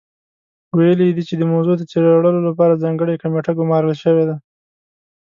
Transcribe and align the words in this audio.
ویلي 0.77 1.05
یې 1.07 1.13
دي 1.17 1.23
چې 1.29 1.35
د 1.37 1.43
موضوع 1.53 1.75
د 1.77 1.83
څېړلو 1.91 2.41
لپاره 2.47 2.81
ځانګړې 2.83 3.21
کمېټه 3.23 3.51
ګمارل 3.59 3.93
شوې 4.03 4.23
ده. 4.29 4.35